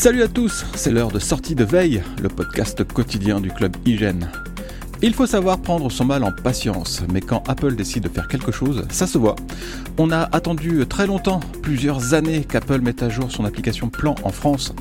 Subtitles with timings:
[0.00, 4.30] Salut à tous, c'est l'heure de sortie de veille, le podcast quotidien du club Hygiène.
[5.02, 8.50] Il faut savoir prendre son mal en patience, mais quand Apple décide de faire quelque
[8.50, 9.36] chose, ça se voit.
[9.98, 14.30] On a attendu très longtemps, plusieurs années, qu'Apple mette à jour son application Plan en
[14.30, 14.72] France,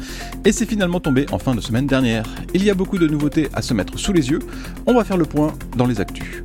[0.45, 2.23] et c'est finalement tombé en fin de semaine dernière.
[2.53, 4.39] Il y a beaucoup de nouveautés à se mettre sous les yeux,
[4.85, 6.43] on va faire le point dans les actus.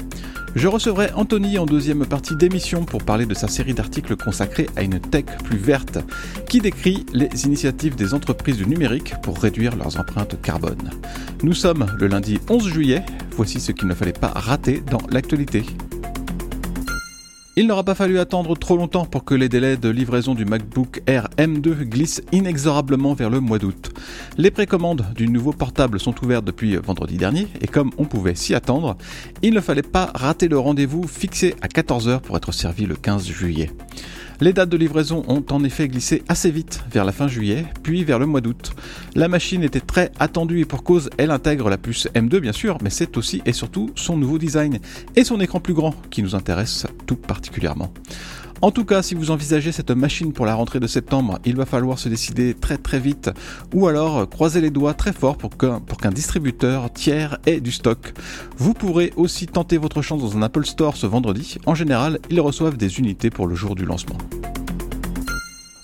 [0.54, 4.82] Je recevrai Anthony en deuxième partie d'émission pour parler de sa série d'articles consacrés à
[4.82, 5.98] une tech plus verte,
[6.48, 10.90] qui décrit les initiatives des entreprises du numérique pour réduire leurs empreintes carbone.
[11.42, 15.64] Nous sommes le lundi 11 juillet, voici ce qu'il ne fallait pas rater dans l'actualité.
[17.56, 21.02] Il n'aura pas fallu attendre trop longtemps pour que les délais de livraison du MacBook
[21.06, 23.92] Air M2 glissent inexorablement vers le mois d'août.
[24.36, 28.56] Les précommandes du nouveau portable sont ouvertes depuis vendredi dernier et comme on pouvait s'y
[28.56, 28.96] attendre,
[29.42, 33.24] il ne fallait pas rater le rendez-vous fixé à 14h pour être servi le 15
[33.28, 33.70] juillet.
[34.40, 38.04] Les dates de livraison ont en effet glissé assez vite vers la fin juillet, puis
[38.04, 38.72] vers le mois d'août.
[39.14, 42.78] La machine était très attendue et pour cause, elle intègre la puce M2 bien sûr,
[42.82, 44.80] mais c'est aussi et surtout son nouveau design
[45.16, 47.92] et son écran plus grand qui nous intéresse tout particulièrement.
[48.60, 51.66] En tout cas, si vous envisagez cette machine pour la rentrée de septembre, il va
[51.66, 53.30] falloir se décider très très vite
[53.74, 57.72] ou alors croiser les doigts très fort pour qu'un pour qu'un distributeur tiers ait du
[57.72, 58.14] stock.
[58.56, 61.58] Vous pourrez aussi tenter votre chance dans un Apple Store ce vendredi.
[61.66, 64.18] En général, ils reçoivent des unités pour le jour du lancement.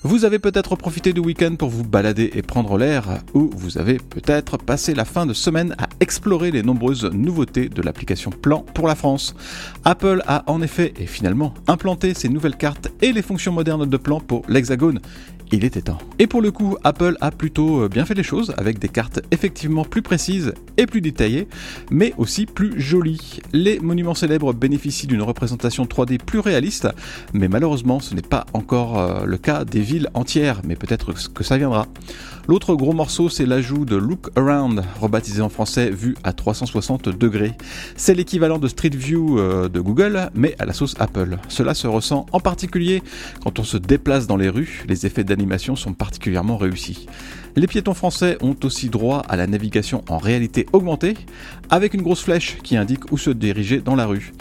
[0.03, 3.99] Vous avez peut-être profité du week-end pour vous balader et prendre l'air, ou vous avez
[3.99, 8.89] peut-être passé la fin de semaine à explorer les nombreuses nouveautés de l'application Plan pour
[8.89, 9.35] la France.
[9.85, 13.97] Apple a en effet et finalement implanté ses nouvelles cartes et les fonctions modernes de
[13.99, 15.01] Plan pour l'Hexagone
[15.53, 15.99] il était temps.
[16.19, 19.21] Et pour le coup, Apple a plutôt euh, bien fait les choses avec des cartes
[19.31, 21.49] effectivement plus précises et plus détaillées,
[21.91, 23.41] mais aussi plus jolies.
[23.53, 26.89] Les monuments célèbres bénéficient d'une représentation 3D plus réaliste,
[27.33, 31.45] mais malheureusement ce n'est pas encore euh, le cas des villes entières, mais peut-être que
[31.45, 31.87] ça viendra.
[32.49, 37.53] L'autre gros morceau, c'est l'ajout de Look Around, rebaptisé en français vue à 360 degrés.
[37.97, 41.39] C'est l'équivalent de Street View euh, de Google, mais à la sauce Apple.
[41.49, 43.03] Cela se ressent en particulier
[43.45, 45.40] quand on se déplace dans les rues, les effets d'animation
[45.77, 47.07] sont particulièrement réussis.
[47.57, 51.15] Les piétons français ont aussi droit à la navigation en réalité augmentée,
[51.69, 54.33] avec une grosse flèche qui indique où se diriger dans la rue.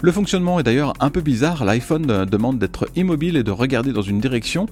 [0.00, 4.02] Le fonctionnement est d'ailleurs un peu bizarre, l'iPhone demande d'être immobile et de regarder dans
[4.02, 4.66] une direction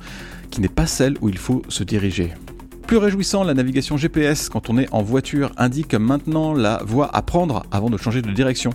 [0.51, 2.33] qui n'est pas celle où il faut se diriger.
[2.91, 7.23] Plus réjouissant, la navigation GPS quand on est en voiture indique maintenant la voie à
[7.23, 8.73] prendre avant de changer de direction.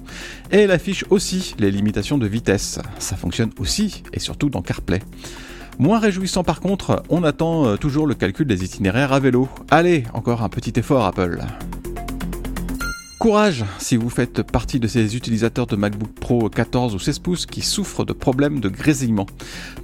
[0.54, 2.80] Et elle affiche aussi les limitations de vitesse.
[2.98, 5.02] Ça fonctionne aussi et surtout dans CarPlay.
[5.78, 9.50] Moins réjouissant par contre, on attend euh, toujours le calcul des itinéraires à vélo.
[9.70, 11.42] Allez, encore un petit effort Apple.
[13.20, 17.46] Courage si vous faites partie de ces utilisateurs de MacBook Pro 14 ou 16 pouces
[17.46, 19.26] qui souffrent de problèmes de grésillement.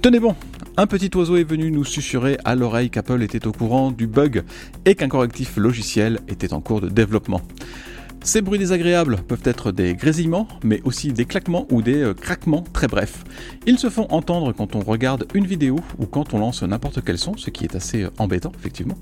[0.00, 0.34] Tenez bon,
[0.78, 4.44] un petit oiseau est venu nous susurrer à l'oreille qu'Apple était au courant du bug
[4.86, 7.42] et qu'un correctif logiciel était en cours de développement.
[8.24, 12.64] Ces bruits désagréables peuvent être des grésillements, mais aussi des claquements ou des euh, craquements
[12.72, 13.24] très brefs.
[13.66, 17.18] Ils se font entendre quand on regarde une vidéo ou quand on lance n'importe quel
[17.18, 18.96] son, ce qui est assez euh, embêtant effectivement.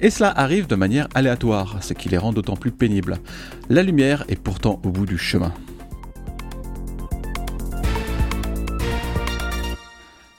[0.00, 3.16] Et cela arrive de manière aléatoire, ce qui les rend d'autant plus pénibles.
[3.70, 5.52] La lumière est pourtant au bout du chemin.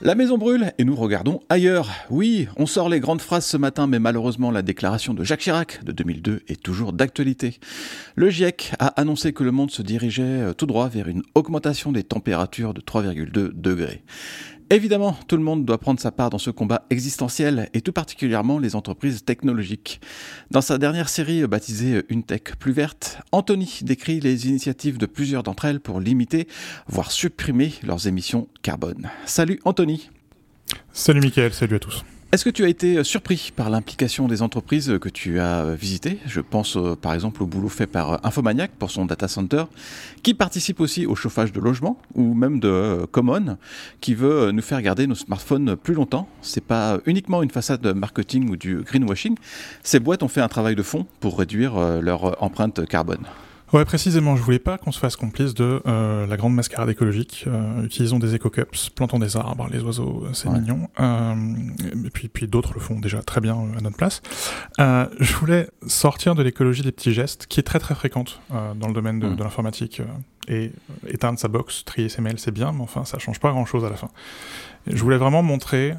[0.00, 1.90] La maison brûle et nous regardons ailleurs.
[2.08, 5.82] Oui, on sort les grandes phrases ce matin, mais malheureusement la déclaration de Jacques Chirac
[5.82, 7.58] de 2002 est toujours d'actualité.
[8.14, 11.90] Le GIEC a annoncé que le monde se dirigeait euh, tout droit vers une augmentation
[11.90, 14.04] des températures de 3,2 degrés.
[14.70, 18.58] Évidemment, tout le monde doit prendre sa part dans ce combat existentiel, et tout particulièrement
[18.58, 19.98] les entreprises technologiques.
[20.50, 25.42] Dans sa dernière série baptisée Une tech plus verte, Anthony décrit les initiatives de plusieurs
[25.42, 26.48] d'entre elles pour limiter,
[26.86, 29.08] voire supprimer leurs émissions carbone.
[29.24, 30.10] Salut Anthony
[30.92, 34.42] Salut Mickaël, salut à tous est-ce que tu as été euh, surpris par l'implication des
[34.42, 36.18] entreprises que tu as euh, visitées?
[36.26, 39.64] Je pense euh, par exemple au boulot fait par Infomaniac pour son data center,
[40.22, 43.56] qui participe aussi au chauffage de logements, ou même de Common,
[44.02, 46.28] qui veut nous faire garder nos smartphones plus longtemps.
[46.42, 49.34] C'est pas uniquement une façade marketing ou du greenwashing.
[49.82, 53.24] Ces boîtes ont fait un travail de fond pour réduire leur empreinte carbone.
[53.72, 57.44] Ouais, précisément, je voulais pas qu'on se fasse complice de euh, la grande mascarade écologique.
[57.46, 60.88] Euh, utilisons des éco-cups, plantons des arbres, les oiseaux, euh, c'est mignon.
[60.98, 64.22] et puis, puis d'autres le font déjà très bien à notre place.
[64.78, 68.94] je voulais sortir de l'écologie des petits gestes, qui est très très fréquente dans le
[68.94, 69.36] domaine de, mm.
[69.36, 70.00] de l'informatique.
[70.48, 70.72] et
[71.06, 73.90] éteindre sa box, trier ses mails, c'est bien, mais enfin, ça change pas grand-chose à
[73.90, 74.08] la fin.
[74.86, 75.94] je voulais vraiment montrer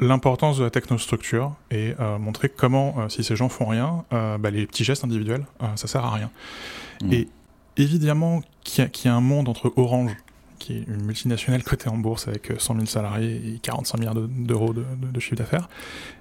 [0.00, 4.84] l'importance de la technostructure et montrer comment, si ces gens font rien, bah, les petits
[4.84, 5.44] gestes individuels,
[5.76, 6.30] ça sert à rien.
[7.02, 7.12] Mm.
[7.12, 7.28] Et
[7.76, 10.12] évidemment qu'il y, a un monde entre Orange,
[10.58, 14.72] qui est une multinationale cotée en bourse avec 100 000 salariés et 45 milliards d'euros
[14.72, 15.68] de, de, chiffre d'affaires,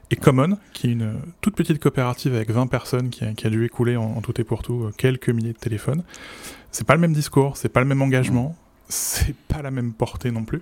[0.10, 3.98] et Common, qui est une toute petite coopérative avec 20 personnes qui a, dû écouler
[3.98, 6.04] en, tout et pour tout quelques milliers de téléphones.
[6.72, 8.56] C'est pas le même discours, c'est pas le même engagement,
[8.88, 10.62] c'est pas la même portée non plus.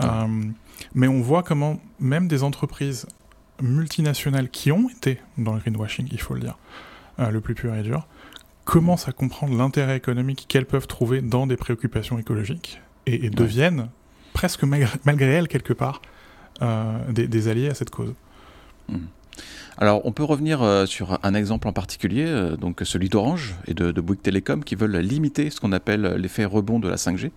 [0.00, 0.26] Euh,
[0.94, 3.06] mais on voit comment même des entreprises
[3.60, 6.58] multinationales qui ont été dans le greenwashing, il faut le dire,
[7.18, 8.06] euh, le plus pur et dur,
[8.64, 13.88] commencent à comprendre l'intérêt économique qu'elles peuvent trouver dans des préoccupations écologiques et, deviennent,
[14.32, 16.00] presque malgré, elles quelque part,
[16.62, 18.14] euh, des, alliés à cette cause.
[18.88, 19.06] Hmm.
[19.78, 23.74] Alors, on peut revenir euh, sur un exemple en particulier, euh, donc celui d'Orange et
[23.74, 27.30] de, de Bouygues Télécom, qui veulent limiter ce qu'on appelle l'effet rebond de la 5G.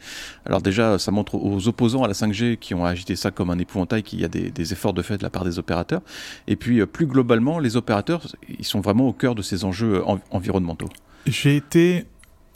[0.46, 3.58] Alors déjà, ça montre aux opposants à la 5G qui ont agité ça comme un
[3.58, 6.02] épouvantail qu'il y a des, efforts de fait de la part des opérateurs.
[6.48, 8.28] Et puis, euh, plus globalement, les opérateurs,
[8.60, 10.90] ils sont vraiment au cœur de ces enjeux environnementaux.
[11.26, 12.06] J'ai été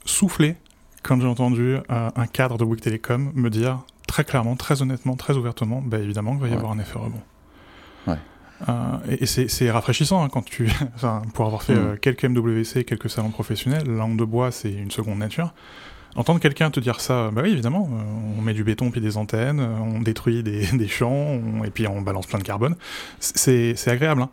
[0.05, 0.57] soufflé
[1.03, 5.35] quand j'ai entendu un cadre de Bouygues Télécom me dire très clairement, très honnêtement, très
[5.35, 7.21] ouvertement, bah, évidemment qu'il va y avoir un effet rebond.
[8.07, 8.17] Ouais.
[8.67, 11.77] Euh, et, c'est rafraîchissant hein, quand tu, enfin, pour avoir fait mm.
[11.77, 15.53] euh, quelques MWC, quelques salons professionnels, l'angle de bois c'est une seconde nature.
[16.15, 19.15] Entendre quelqu'un te dire ça, bah oui évidemment, euh, on met du béton puis des
[19.15, 22.75] antennes, on détruit des, des champs et puis on balance plein de carbone,
[23.19, 24.23] c'est agréable.
[24.23, 24.29] Hein.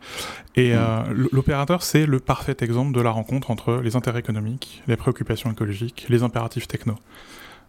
[0.55, 1.27] Et mm.
[1.31, 6.07] l'opérateur c'est le parfait exemple de la rencontre entre les intérêts économiques, les préoccupations écologiques,
[6.09, 6.95] les impératifs techno.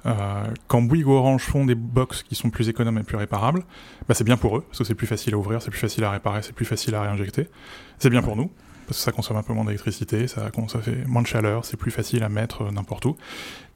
[0.06, 3.65] Euh, quand Bouygues ou Orange font des box qui sont plus économes et plus réparables,
[4.09, 6.05] bah c'est bien pour eux, parce que c'est plus facile à ouvrir, c'est plus facile
[6.05, 7.49] à réparer, c'est plus facile à réinjecter.
[7.99, 8.50] C'est bien pour nous,
[8.87, 11.77] parce que ça consomme un peu moins d'électricité, ça, ça, fait moins de chaleur, c'est
[11.77, 13.17] plus facile à mettre euh, n'importe où.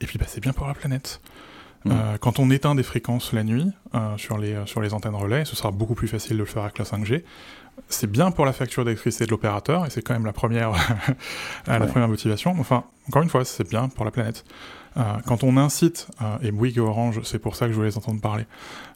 [0.00, 1.20] Et puis bah, c'est bien pour la planète.
[1.90, 3.66] Euh, quand on éteint des fréquences la nuit
[4.16, 6.78] sur, les, sur les antennes relais, ce sera beaucoup plus facile de le faire avec
[6.78, 7.24] la 5G.
[7.88, 10.70] C'est bien pour la facture d'électricité de l'opérateur, et c'est quand même la première,
[11.66, 12.54] la première motivation.
[12.60, 14.44] Enfin, encore une fois, c'est bien pour la planète.
[14.96, 17.88] Euh, quand on incite, euh, et Bouygues et Orange, c'est pour ça que je voulais
[17.88, 18.44] les entendre parler,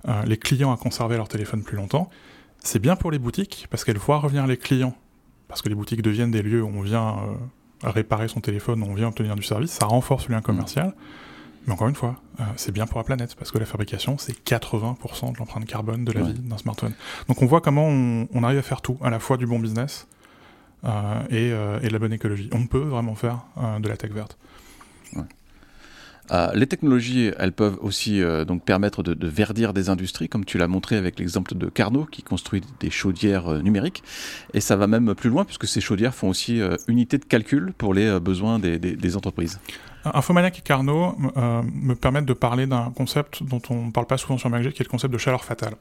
[0.09, 2.11] euh, les clients à conserver leur téléphone plus longtemps,
[2.59, 4.95] c'est bien pour les boutiques, parce qu'elles voient revenir les clients,
[5.49, 7.17] parce que les boutiques deviennent des lieux où on vient
[7.83, 10.95] réparer son téléphone, où on vient obtenir du service, ça renforce le lien commercial.
[11.67, 12.17] Mais encore une fois,
[12.57, 16.13] c'est bien pour la planète, parce que la fabrication, c'est 80% de l'empreinte carbone de
[16.13, 16.95] la vie d'un smartphone.
[17.29, 20.09] Donc on voit comment on, arrive à faire tout, à la fois du bon business
[20.85, 22.51] et, de la bonne écologie.
[22.53, 23.45] On peut vraiment faire
[23.81, 24.39] de la tech verte.
[26.33, 30.59] Euh, les technologies, elles peuvent aussi euh, donc permettre de, verdir des industries, comme tu
[30.59, 34.03] l'as montré avec l'exemple de Carnot, qui construit des chaudières euh, numériques.
[34.55, 37.95] Et ça va même plus loin, puisque ces chaudières font aussi unité de calcul pour
[37.95, 39.61] les besoins des, entreprises.
[40.05, 44.39] Infomaniac et Carnot me permettent de parler d'un concept dont on ne parle pas souvent
[44.39, 45.75] sur MacG, qui est le concept de chaleur fatale.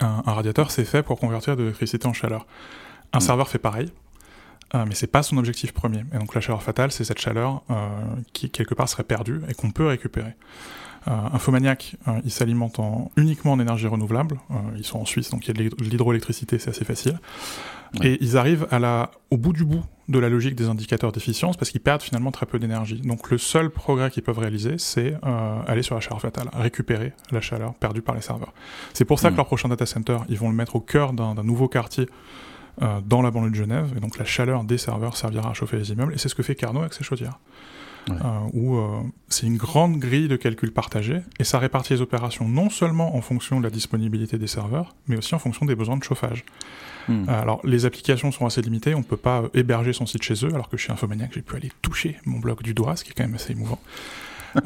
[0.00, 2.46] Un, un radiateur, c'est fait pour convertir de l'électricité en chaleur.
[3.12, 3.20] Un mm.
[3.20, 3.90] serveur fait pareil.
[4.74, 6.04] Euh, mais c'est pas son objectif premier.
[6.12, 7.88] Et donc la chaleur fatale, c'est cette chaleur euh,
[8.32, 10.34] qui quelque part serait perdue et qu'on peut récupérer.
[11.08, 12.80] Euh, Infomaniac, euh, ils s'alimentent
[13.16, 14.38] uniquement en énergie renouvelable.
[14.76, 17.20] ils sont en Suisse, donc il y a de l'hydroélectricité, c'est assez facile.
[18.02, 21.56] Et ils arrivent à la, au bout du bout de la logique des indicateurs d'efficience
[21.56, 23.00] parce qu'ils perdent finalement très peu d'énergie.
[23.00, 25.14] Donc le seul progrès qu'ils peuvent réaliser, c'est
[25.68, 28.52] aller sur la chaleur fatale, récupérer la chaleur perdue par les serveurs.
[28.92, 31.34] C'est pour ça que leur prochain data center, ils vont le mettre au cœur d'un
[31.44, 32.08] nouveau quartier
[32.82, 35.78] euh, dans la banlieue de Genève, et donc la chaleur des serveurs servira à chauffer
[35.78, 37.38] les immeubles, et c'est ce que fait Carnot avec ses chaudières.
[38.08, 38.14] Euh,
[38.52, 42.70] où euh, c'est une grande grille de calcul partagée, et ça répartit les opérations non
[42.70, 46.04] seulement en fonction de la disponibilité des serveurs, mais aussi en fonction des besoins de
[46.04, 46.44] chauffage.
[47.08, 47.28] Hmm.
[47.28, 50.54] alors, les applications sont assez limitées, on ne peut pas héberger son site chez eux,
[50.54, 53.14] alors que chez Infomaniac, j'ai pu aller toucher mon bloc du doigt, ce qui est
[53.14, 53.80] quand même assez émouvant.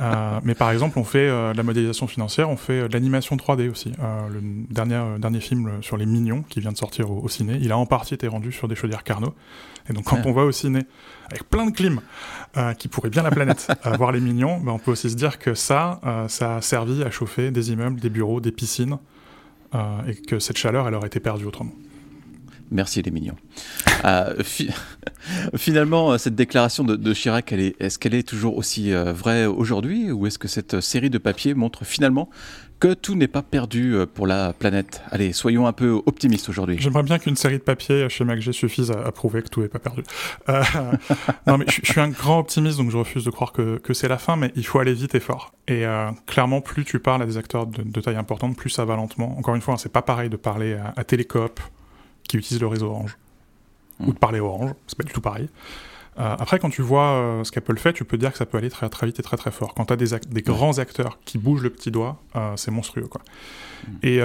[0.00, 2.92] Euh, mais par exemple, on fait euh, de la modélisation financière, on fait euh, de
[2.92, 3.92] l'animation 3D aussi.
[4.30, 7.78] le dernier, dernier film sur les mignons qui vient de sortir au, ciné, il a
[7.78, 9.35] en partie été rendu sur des chaudières Carnot.
[9.88, 10.80] Et donc quand on va au ciné
[11.30, 12.00] avec plein de clim
[12.78, 15.54] qui pourraient bien la planète voir les mignons, ben, on peut aussi se dire que
[15.54, 18.99] ça, ça a servi à chauffer des immeubles, des bureaux, des piscines,
[20.06, 21.73] et que cette chaleur, elle aurait été perdue autrement.
[22.70, 23.36] Merci les mignons.
[24.04, 24.34] Euh,
[25.56, 30.26] finalement, euh, cette déclaration de, Chirac, est-ce qu'elle est toujours aussi euh, vraie aujourd'hui ou
[30.26, 32.30] est-ce que cette série de papiers montre finalement
[32.78, 35.02] que tout n'est pas perdu pour la planète?
[35.10, 36.78] Allez, soyons un peu optimistes aujourd'hui.
[36.78, 39.80] J'aimerais bien qu'une série de papiers chez MacG suffise à, prouver que tout n'est pas
[39.80, 40.02] perdu.
[41.46, 44.16] non, mais je, suis un grand optimiste, donc je refuse de croire que, c'est la
[44.16, 45.52] fin, mais il faut aller vite et fort.
[45.68, 45.84] Et
[46.26, 49.36] clairement, plus tu parles à des acteurs de, taille importante, plus ça va lentement.
[49.38, 51.60] Encore une fois, c'est pas pareil de parler à, à Télécoop,
[52.30, 53.18] qui utilisent le réseau Orange.
[53.99, 54.08] Hmm.
[54.08, 55.49] Ou de parler Orange, c'est pas du tout pareil.
[56.18, 58.58] Euh, après, quand tu vois euh, ce qu'Apple fait, tu peux dire que ça peut
[58.58, 59.75] aller très, très vite et très très fort.
[59.75, 63.06] Quand tu as des, des grands acteurs qui bougent le petit doigt, euh, c'est monstrueux.
[63.06, 63.20] Quoi.
[63.87, 63.96] Hmm.
[64.02, 64.20] Et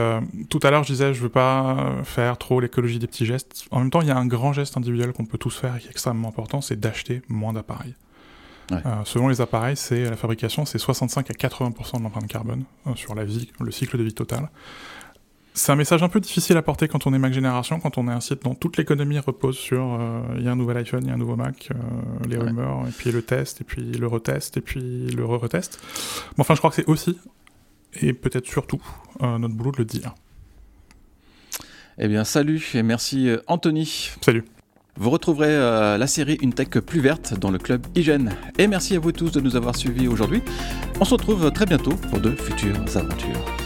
[0.50, 3.66] tout à l'heure, je disais, je veux pas faire trop l'écologie des petits gestes.
[3.72, 5.80] En même temps, il y a un grand geste individuel qu'on peut tous faire et
[5.80, 7.96] qui est extrêmement important, c'est d'acheter moins d'appareils.
[9.06, 13.24] selon les appareils, c'est la fabrication, c'est 65 à 80% de l'empreinte carbone sur la
[13.24, 14.50] vie, le cycle de vie total.
[15.58, 18.08] C'est un message un peu difficile à porter quand on est Mac Génération, quand on
[18.08, 20.00] est un site dont toute l'économie repose sur
[20.38, 21.70] il y a un nouvel iPhone, il y a un nouveau Mac,
[22.28, 25.80] les rumeurs, et puis le test, et puis le retest, et puis le re-retest.
[26.38, 27.18] Mais enfin, je crois que c'est aussi,
[28.02, 28.82] et peut-être surtout,
[29.22, 30.14] notre boulot de le dire.
[31.98, 34.12] Eh bien, salut et merci euh, Anthony.
[34.22, 34.44] Salut.
[34.98, 38.36] Vous retrouverez euh, la série Une Tech plus verte dans le club Hygiène.
[38.58, 40.42] Et merci à vous tous de nous avoir suivis aujourd'hui.
[41.00, 43.65] On se retrouve très bientôt pour de futures aventures.